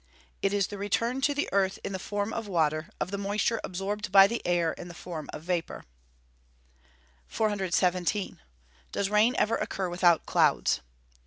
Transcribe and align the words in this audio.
It 0.41 0.51
is 0.51 0.65
the 0.65 0.79
return 0.79 1.21
to 1.21 1.35
the 1.35 1.47
earth 1.51 1.77
in 1.83 1.93
the 1.93 1.99
form 1.99 2.33
of 2.33 2.47
water, 2.47 2.89
of 2.99 3.11
the 3.11 3.19
moisture 3.19 3.61
absorbed 3.63 4.11
by 4.11 4.25
the 4.25 4.41
air 4.47 4.73
in 4.73 4.87
the 4.87 4.95
form 4.95 5.29
of 5.31 5.43
vapour. 5.43 5.85
417. 7.27 8.39
_Does 8.91 9.11
rain 9.11 9.35
ever 9.37 9.57
occur 9.57 9.89
without 9.89 10.25
clouds? 10.25 10.81